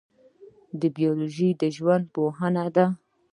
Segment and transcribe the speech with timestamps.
[0.97, 2.85] بیولوژي د ژوند پوهنه ده